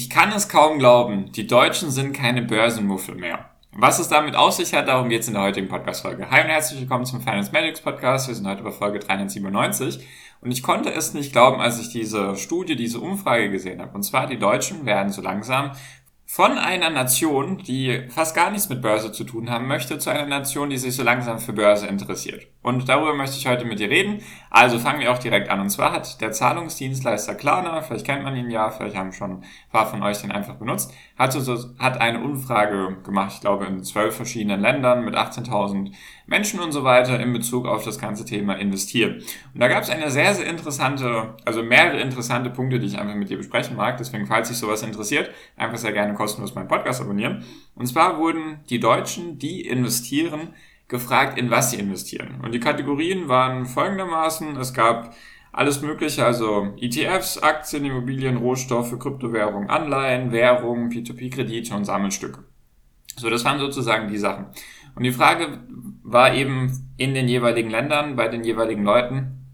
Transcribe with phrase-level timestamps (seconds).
[0.00, 3.50] Ich kann es kaum glauben, die Deutschen sind keine Börsenmuffel mehr.
[3.72, 6.30] Was es damit auf sich hat, darum geht es in der heutigen Podcast-Folge.
[6.30, 8.26] Hi und herzlich willkommen zum Finance Magics Podcast.
[8.26, 10.02] Wir sind heute bei Folge 397
[10.40, 13.94] und ich konnte es nicht glauben, als ich diese Studie, diese Umfrage gesehen habe.
[13.94, 15.72] Und zwar, die Deutschen werden so langsam
[16.24, 20.24] von einer Nation, die fast gar nichts mit Börse zu tun haben möchte, zu einer
[20.24, 22.46] Nation, die sich so langsam für Börse interessiert.
[22.62, 24.22] Und darüber möchte ich heute mit dir reden.
[24.50, 25.60] Also fangen wir auch direkt an.
[25.60, 29.44] Und zwar hat der Zahlungsdienstleister Klarna, vielleicht kennt man ihn ja, vielleicht haben schon ein
[29.72, 33.82] paar von euch den einfach benutzt, hat, so, hat eine Umfrage gemacht, ich glaube in
[33.82, 35.92] zwölf verschiedenen Ländern mit 18.000
[36.26, 39.22] Menschen und so weiter in Bezug auf das ganze Thema investieren.
[39.54, 43.14] Und da gab es eine sehr, sehr interessante, also mehrere interessante Punkte, die ich einfach
[43.14, 43.96] mit dir besprechen mag.
[43.96, 47.44] Deswegen, falls dich sowas interessiert, einfach sehr gerne kostenlos meinen Podcast abonnieren.
[47.74, 50.54] Und zwar wurden die Deutschen, die investieren,
[50.90, 52.40] gefragt, in was sie investieren.
[52.42, 55.14] Und die Kategorien waren folgendermaßen, es gab
[55.52, 62.44] alles Mögliche, also ETFs, Aktien, Immobilien, Rohstoffe, Kryptowährung, Anleihen, Währung, P2P-Kredite und Sammelstücke.
[63.16, 64.46] So, das waren sozusagen die Sachen.
[64.94, 65.60] Und die Frage
[66.02, 69.46] war eben in den jeweiligen Ländern, bei den jeweiligen Leuten,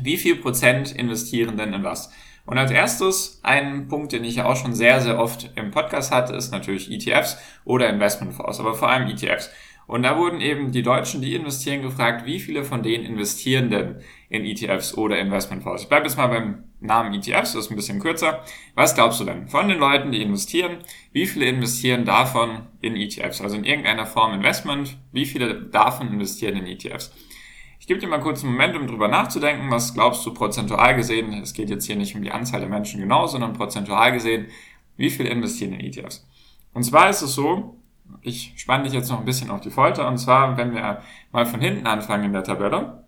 [0.00, 2.10] wie viel Prozent investieren denn in was?
[2.46, 6.12] Und als erstes ein Punkt, den ich ja auch schon sehr, sehr oft im Podcast
[6.12, 9.50] hatte, ist natürlich ETFs oder Investmentfonds, aber vor allem ETFs.
[9.88, 13.96] Und da wurden eben die Deutschen, die investieren, gefragt, wie viele von denen investieren denn
[14.28, 15.84] in ETFs oder Investmentfonds.
[15.84, 18.44] Ich bleibe jetzt mal beim Namen ETFs, das ist ein bisschen kürzer.
[18.74, 19.48] Was glaubst du denn?
[19.48, 20.76] Von den Leuten, die investieren,
[21.12, 23.40] wie viele investieren davon in ETFs?
[23.40, 27.10] Also in irgendeiner Form Investment, wie viele davon investieren in ETFs?
[27.80, 29.70] Ich gebe dir mal kurz einen Moment, um drüber nachzudenken.
[29.70, 31.32] Was glaubst du prozentual gesehen?
[31.32, 34.48] Es geht jetzt hier nicht um die Anzahl der Menschen genau, sondern prozentual gesehen,
[34.98, 36.28] wie viele investieren in ETFs?
[36.74, 37.77] Und zwar ist es so,
[38.22, 40.08] ich spanne dich jetzt noch ein bisschen auf die Folter.
[40.08, 41.02] Und zwar, wenn wir
[41.32, 43.04] mal von hinten anfangen in der Tabelle,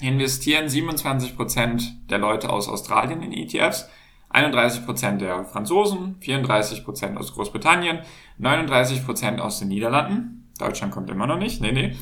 [0.00, 3.88] investieren 27% der Leute aus Australien in ETFs,
[4.32, 8.00] 31% der Franzosen, 34% aus Großbritannien,
[8.40, 11.96] 39% aus den Niederlanden, Deutschland kommt immer noch nicht, nee, nee,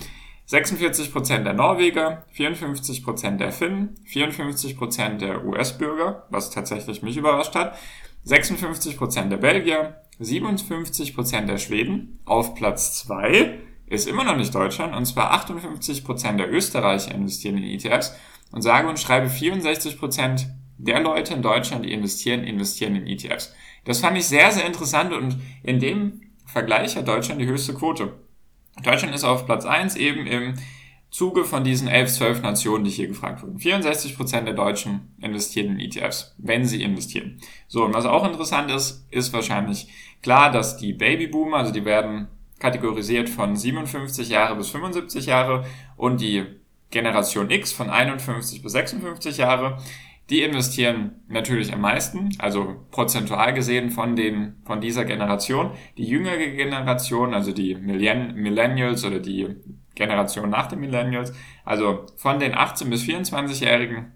[0.48, 7.76] 46% der Norweger, 54% der Finnen, 54% der US-Bürger, was tatsächlich mich überrascht hat,
[8.26, 12.18] 56% der Belgier, 57% der Schweden.
[12.24, 17.64] Auf Platz 2 ist immer noch nicht Deutschland, und zwar 58% der Österreicher investieren in
[17.64, 18.14] ETFs
[18.50, 20.46] und sage und schreibe 64%
[20.78, 23.54] der Leute in Deutschland, die investieren, investieren in ETFs.
[23.84, 28.14] Das fand ich sehr, sehr interessant und in dem Vergleich hat Deutschland die höchste Quote.
[28.82, 30.54] Deutschland ist auf Platz 1 eben im
[31.10, 33.58] Zuge von diesen 11, 12 Nationen, die hier gefragt wurden.
[33.58, 37.40] 64% der Deutschen investieren in ETFs, wenn sie investieren.
[37.68, 39.88] So, und was auch interessant ist, ist wahrscheinlich
[40.22, 42.28] klar, dass die Babyboomer, also die werden
[42.58, 45.64] kategorisiert von 57 Jahre bis 75 Jahre
[45.96, 46.44] und die
[46.90, 49.78] Generation X von 51 bis 56 Jahre,
[50.30, 55.70] die investieren natürlich am meisten, also prozentual gesehen von den, von dieser Generation.
[55.96, 59.56] Die jüngere Generation, also die Millennials oder die
[59.96, 61.32] Generation nach den Millennials,
[61.64, 64.12] also von den 18 bis 24-Jährigen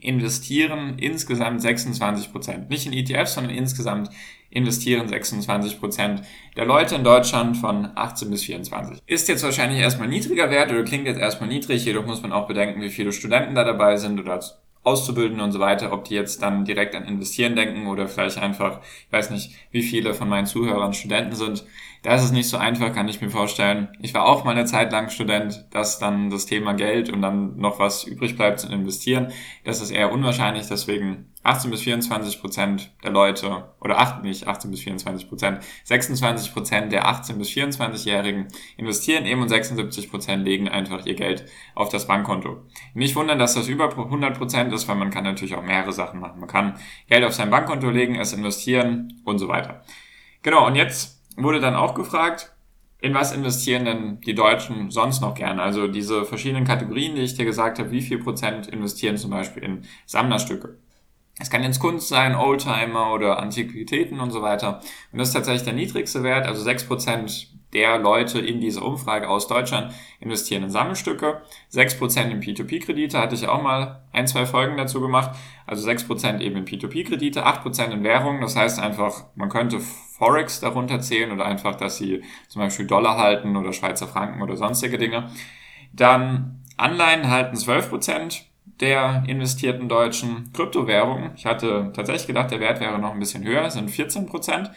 [0.00, 2.70] investieren insgesamt 26 Prozent.
[2.70, 4.10] Nicht in ETFs, sondern insgesamt
[4.50, 6.22] investieren 26 Prozent
[6.56, 9.00] der Leute in Deutschland von 18 bis 24.
[9.06, 12.46] Ist jetzt wahrscheinlich erstmal niedriger Wert oder klingt jetzt erstmal niedrig, jedoch muss man auch
[12.46, 14.40] bedenken, wie viele Studenten da dabei sind oder
[14.84, 18.80] Auszubildende und so weiter, ob die jetzt dann direkt an Investieren denken oder vielleicht einfach,
[19.06, 21.64] ich weiß nicht, wie viele von meinen Zuhörern Studenten sind.
[22.02, 23.88] Da ist es nicht so einfach, kann ich mir vorstellen.
[24.00, 27.56] Ich war auch mal eine Zeit lang Student, dass dann das Thema Geld und dann
[27.56, 29.32] noch was übrig bleibt zu investieren.
[29.64, 34.70] Das ist eher unwahrscheinlich, deswegen 18 bis 24 Prozent der Leute, oder 8, nicht 18
[34.70, 40.68] bis 24 Prozent, 26 Prozent der 18 bis 24-Jährigen investieren eben und 76 Prozent legen
[40.68, 42.62] einfach ihr Geld auf das Bankkonto.
[42.94, 46.20] Nicht wundern, dass das über 100 Prozent ist, weil man kann natürlich auch mehrere Sachen
[46.20, 46.40] machen.
[46.40, 46.74] Man kann
[47.08, 49.82] Geld auf sein Bankkonto legen, es investieren und so weiter.
[50.42, 52.52] Genau, und jetzt wurde dann auch gefragt,
[53.00, 55.62] in was investieren denn die Deutschen sonst noch gerne?
[55.62, 59.62] Also diese verschiedenen Kategorien, die ich dir gesagt habe, wie viel Prozent investieren zum Beispiel
[59.62, 60.76] in Sammlerstücke?
[61.40, 64.80] Es kann jetzt Kunst sein, Oldtimer oder Antiquitäten und so weiter.
[65.12, 69.46] Und das ist tatsächlich der niedrigste Wert, also 6% der Leute in dieser Umfrage aus
[69.46, 71.42] Deutschland investieren in Sammelstücke.
[71.72, 75.32] 6% in P2P-Kredite, hatte ich auch mal ein, zwei Folgen dazu gemacht.
[75.66, 78.40] Also 6% eben in P2P-Kredite, 8% in Währung.
[78.40, 83.18] Das heißt einfach, man könnte Forex darunter zählen oder einfach, dass sie zum Beispiel Dollar
[83.18, 85.30] halten oder Schweizer Franken oder sonstige Dinge.
[85.92, 88.47] Dann Anleihen halten 12%
[88.80, 90.52] der investierten Deutschen.
[90.52, 94.70] Kryptowährungen, ich hatte tatsächlich gedacht, der Wert wäre noch ein bisschen höher, sind 14%.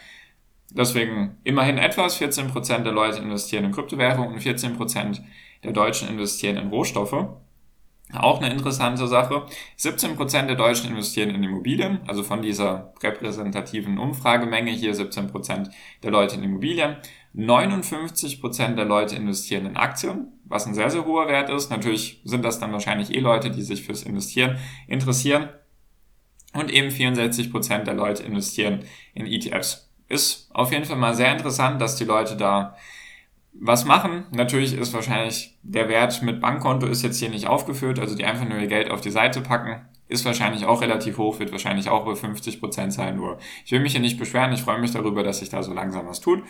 [0.70, 2.20] Deswegen immerhin etwas.
[2.20, 5.20] 14% der Leute investieren in Kryptowährungen und 14%
[5.64, 7.26] der Deutschen investieren in Rohstoffe.
[8.12, 9.46] Auch eine interessante Sache.
[9.78, 15.70] 17% der Deutschen investieren in Immobilien, also von dieser repräsentativen Umfragemenge hier 17%
[16.02, 16.96] der Leute in Immobilien.
[17.34, 21.70] 59% der Leute investieren in Aktien, was ein sehr, sehr hoher Wert ist.
[21.70, 25.48] Natürlich sind das dann wahrscheinlich eh Leute, die sich fürs Investieren interessieren.
[26.52, 28.84] Und eben 64% der Leute investieren
[29.14, 32.76] in ETFs ist auf jeden Fall mal sehr interessant, dass die Leute da
[33.54, 34.24] was machen.
[34.30, 38.46] Natürlich ist wahrscheinlich der Wert mit Bankkonto ist jetzt hier nicht aufgeführt, also die einfach
[38.46, 42.02] nur ihr Geld auf die Seite packen, ist wahrscheinlich auch relativ hoch, wird wahrscheinlich auch
[42.02, 43.16] über 50 Prozent sein.
[43.16, 45.72] Nur ich will mich hier nicht beschweren, ich freue mich darüber, dass sich da so
[45.72, 46.42] langsam was tut.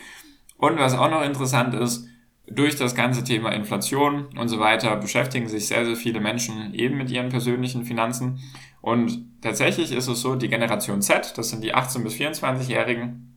[0.57, 2.07] Und was auch noch interessant ist,
[2.47, 6.97] durch das ganze Thema Inflation und so weiter beschäftigen sich sehr, sehr viele Menschen eben
[6.97, 8.39] mit ihren persönlichen Finanzen.
[8.81, 13.29] Und tatsächlich ist es so, die Generation Z, das sind die 18- bis 24-Jährigen,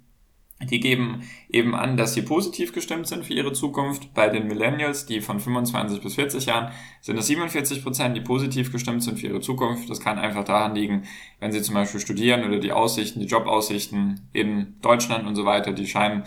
[0.71, 4.15] die geben eben an, dass sie positiv gestimmt sind für ihre Zukunft.
[4.15, 6.73] Bei den Millennials, die von 25 bis 40 Jahren,
[7.03, 9.91] sind es 47 Prozent, die positiv gestimmt sind für ihre Zukunft.
[9.91, 11.03] Das kann einfach daran liegen,
[11.41, 15.73] wenn sie zum Beispiel studieren oder die Aussichten, die Jobaussichten in Deutschland und so weiter,
[15.73, 16.25] die scheinen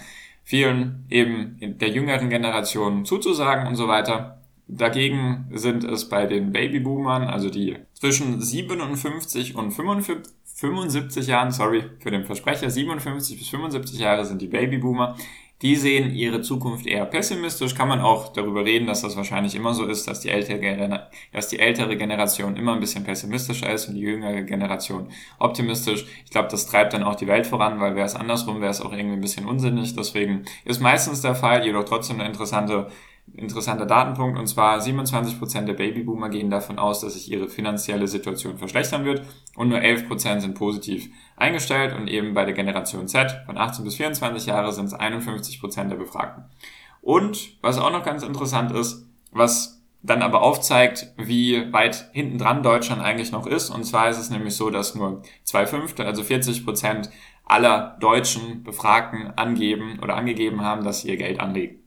[0.49, 4.41] vielen eben der jüngeren Generation zuzusagen und so weiter.
[4.67, 11.83] Dagegen sind es bei den Babyboomern, also die zwischen 57 und 55, 75 Jahren, sorry
[11.99, 15.15] für den Versprecher, 57 bis 75 Jahre sind die Babyboomer.
[15.61, 17.75] Die sehen ihre Zukunft eher pessimistisch.
[17.75, 21.49] Kann man auch darüber reden, dass das wahrscheinlich immer so ist, dass die ältere, dass
[21.49, 26.05] die ältere Generation immer ein bisschen pessimistischer ist und die jüngere Generation optimistisch.
[26.23, 28.79] Ich glaube, das treibt dann auch die Welt voran, weil wäre es andersrum, wäre es
[28.79, 29.95] auch irgendwie ein bisschen unsinnig.
[29.95, 32.89] Deswegen ist meistens der Fall, jedoch trotzdem eine interessante
[33.35, 38.57] interessanter Datenpunkt, und zwar 27% der Babyboomer gehen davon aus, dass sich ihre finanzielle Situation
[38.57, 39.23] verschlechtern wird
[39.55, 43.95] und nur 11% sind positiv eingestellt und eben bei der Generation Z von 18 bis
[43.95, 46.45] 24 Jahre sind es 51% der Befragten.
[47.01, 52.63] Und was auch noch ganz interessant ist, was dann aber aufzeigt, wie weit hinten dran
[52.63, 53.69] Deutschland eigentlich noch ist.
[53.69, 57.09] Und zwar ist es nämlich so, dass nur zwei Fünfte, also 40 Prozent
[57.45, 61.83] aller deutschen Befragten angeben oder angegeben haben, dass sie ihr Geld anlegen.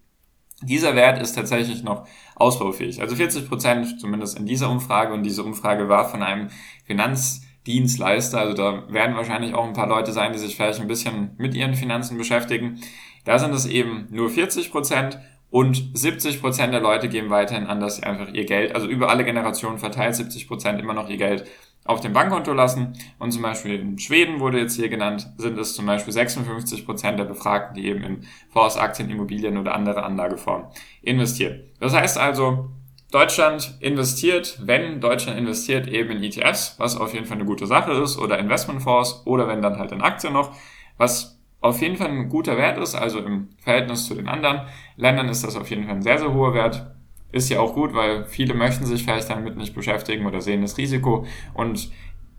[0.62, 3.00] Dieser Wert ist tatsächlich noch ausbaufähig.
[3.00, 5.12] Also 40 Prozent, zumindest in dieser Umfrage.
[5.12, 6.48] Und diese Umfrage war von einem
[6.86, 8.38] Finanzdienstleister.
[8.38, 11.54] Also da werden wahrscheinlich auch ein paar Leute sein, die sich vielleicht ein bisschen mit
[11.54, 12.80] ihren Finanzen beschäftigen.
[13.24, 15.18] Da sind es eben nur 40 Prozent.
[15.52, 19.10] Und 70 Prozent der Leute geben weiterhin an, dass sie einfach ihr Geld, also über
[19.10, 21.44] alle Generationen verteilt, 70 Prozent immer noch ihr Geld
[21.84, 22.94] auf dem Bankkonto lassen.
[23.18, 27.18] Und zum Beispiel in Schweden wurde jetzt hier genannt, sind es zum Beispiel 56 Prozent
[27.18, 30.68] der Befragten, die eben in Fonds, Aktien, Immobilien oder andere Anlageformen
[31.02, 31.64] investieren.
[31.80, 32.70] Das heißt also,
[33.10, 37.92] Deutschland investiert, wenn Deutschland investiert, eben in ETFs, was auf jeden Fall eine gute Sache
[37.92, 40.56] ist, oder Investmentfonds, oder wenn dann halt in Aktien noch,
[40.96, 44.62] was auf jeden Fall ein guter Wert ist, also im Verhältnis zu den anderen
[44.96, 46.92] Ländern ist das auf jeden Fall ein sehr, sehr hoher Wert
[47.32, 50.76] ist ja auch gut, weil viele möchten sich vielleicht damit nicht beschäftigen oder sehen das
[50.76, 51.26] Risiko.
[51.54, 51.90] Und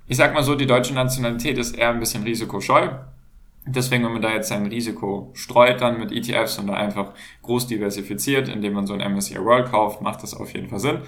[0.08, 2.90] ich sag mal so, die deutsche Nationalität ist eher ein bisschen risikoscheu.
[3.66, 7.68] Deswegen, wenn man da jetzt sein Risiko streut dann mit ETFs und da einfach groß
[7.68, 11.00] diversifiziert, indem man so ein MSCI World kauft, macht das auf jeden Fall Sinn.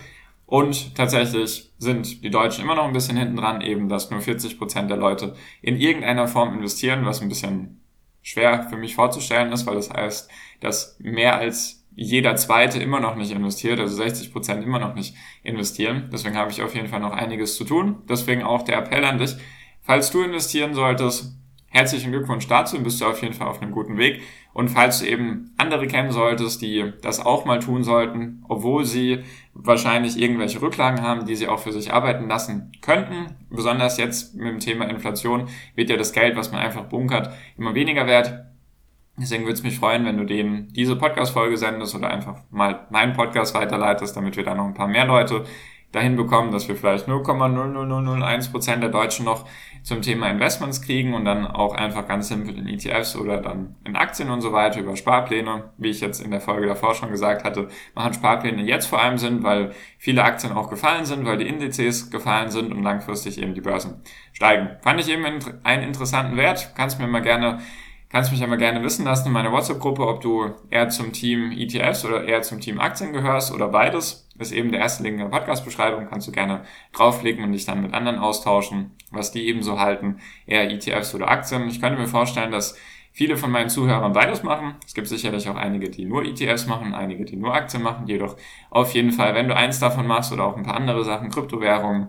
[0.48, 4.58] Und tatsächlich sind die Deutschen immer noch ein bisschen hinten dran, eben, dass nur 40
[4.58, 7.82] Prozent der Leute in irgendeiner Form investieren, was ein bisschen
[8.25, 13.15] schwer für mich vorzustellen ist, weil das heißt, dass mehr als jeder Zweite immer noch
[13.15, 16.10] nicht investiert, also 60 Prozent immer noch nicht investieren.
[16.12, 18.01] Deswegen habe ich auf jeden Fall noch einiges zu tun.
[18.10, 19.36] Deswegen auch der Appell an dich,
[19.82, 23.98] falls du investieren solltest, herzlichen Glückwunsch dazu, bist du auf jeden Fall auf einem guten
[23.98, 24.22] Weg.
[24.53, 29.20] Und falls du eben andere kennen solltest, die das auch mal tun sollten, obwohl sie
[29.56, 34.48] wahrscheinlich irgendwelche Rücklagen haben, die sie auch für sich arbeiten lassen könnten, besonders jetzt mit
[34.48, 38.46] dem Thema Inflation wird ja das Geld, was man einfach bunkert, immer weniger wert.
[39.18, 43.14] Deswegen würde es mich freuen, wenn du denen diese Podcast-Folge sendest oder einfach mal meinen
[43.14, 45.46] Podcast weiterleitest, damit wir da noch ein paar mehr Leute
[45.92, 49.46] dahin bekommen, dass wir vielleicht 0,00001% der Deutschen noch
[49.84, 53.96] zum Thema Investments kriegen und dann auch einfach ganz simpel in ETFs oder dann in
[53.96, 55.72] Aktien und so weiter über Sparpläne.
[55.77, 59.18] Wie ich jetzt in der Folge davor schon gesagt hatte, machen Sparpläne jetzt vor allem
[59.18, 63.54] Sinn, weil viele Aktien auch gefallen sind, weil die Indizes gefallen sind und langfristig eben
[63.54, 64.01] die Börsen
[64.34, 64.72] steigen.
[64.82, 65.24] Fand ich eben
[65.63, 66.74] einen interessanten Wert.
[66.75, 67.60] Kannst mir mal gerne
[68.16, 72.06] kannst mich aber gerne wissen lassen in meiner WhatsApp-Gruppe, ob du eher zum Team ETFs
[72.06, 74.30] oder eher zum Team Aktien gehörst oder beides.
[74.40, 76.08] Ist eben der erste Link in der Podcast-Beschreibung.
[76.10, 76.62] Kannst du gerne
[76.94, 81.28] draufklicken und dich dann mit anderen austauschen, was die eben so halten, eher ETFs oder
[81.28, 81.68] Aktien.
[81.68, 82.78] Ich könnte mir vorstellen, dass
[83.12, 84.76] viele von meinen Zuhörern beides machen.
[84.86, 88.08] Es gibt sicherlich auch einige, die nur ETFs machen, einige, die nur Aktien machen.
[88.08, 88.38] Jedoch
[88.70, 92.08] auf jeden Fall, wenn du eins davon machst oder auch ein paar andere Sachen, Kryptowährungen,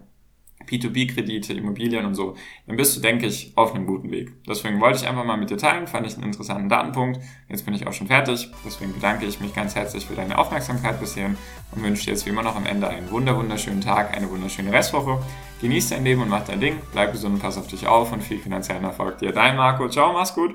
[0.65, 2.37] P2B-Kredite, Immobilien und so,
[2.67, 4.33] dann bist du, denke ich, auf einem guten Weg.
[4.49, 7.21] Deswegen wollte ich einfach mal mit dir teilen, fand ich einen interessanten Datenpunkt.
[7.49, 8.51] Jetzt bin ich auch schon fertig.
[8.65, 11.31] Deswegen bedanke ich mich ganz herzlich für deine Aufmerksamkeit bisher
[11.73, 14.73] und wünsche dir jetzt wie immer noch am Ende einen wunder wunderschönen Tag, eine wunderschöne
[14.73, 15.21] Restwoche.
[15.61, 18.23] Genieß dein Leben und mach dein Ding, bleib gesund und pass auf dich auf und
[18.23, 19.33] viel finanziellen Erfolg dir.
[19.33, 20.55] Dein Marco, ciao, mach's gut.